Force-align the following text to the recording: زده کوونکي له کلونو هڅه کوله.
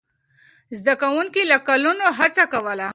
زده 0.77 0.93
کوونکي 1.01 1.41
له 1.51 1.57
کلونو 1.67 2.05
هڅه 2.19 2.43
کوله. 2.53 2.89